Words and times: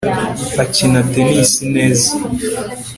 akina 0.63 0.99
tennis 1.11 1.51
neza 1.73 2.11